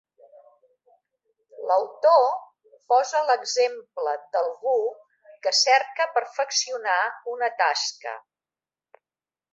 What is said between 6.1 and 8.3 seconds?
perfeccionar una tasca.